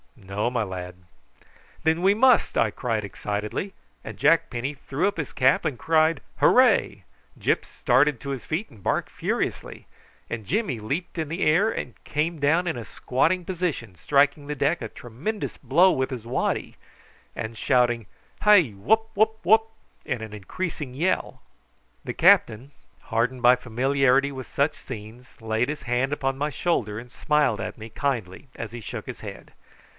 [0.15, 0.95] "No, my lad."
[1.83, 3.73] "Then we must," I cried excitedly;
[4.03, 7.03] and Jack Penny threw up his cap and cried "Hooray!"
[7.37, 9.87] Gyp started to his feet and barked furiously,
[10.29, 11.71] and Jimmy leaped in the air,
[12.05, 16.77] came down in a squatting position, striking the deck a tremendous blow with his waddy,
[17.35, 18.07] and shouting
[18.41, 19.69] "Hi wup, wup wup,"
[20.05, 21.41] in an increasing yell.
[22.05, 22.71] The captain,
[23.03, 27.77] hardened by familiarity with such scenes, laid his hand upon my shoulder, and smiled at
[27.77, 29.53] me kindly as he shook his head.